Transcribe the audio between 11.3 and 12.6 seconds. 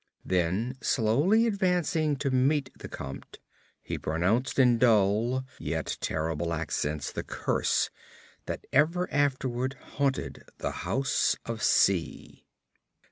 of C——.